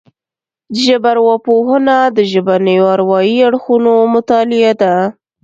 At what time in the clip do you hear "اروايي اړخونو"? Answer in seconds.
2.93-3.91